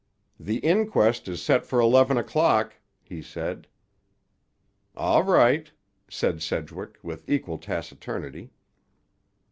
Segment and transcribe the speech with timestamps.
[0.39, 3.67] "The inquest is set for eleven o'clock," he said.
[4.95, 5.71] "All right,"
[6.09, 8.49] said Sedgwick with equal taciturnity.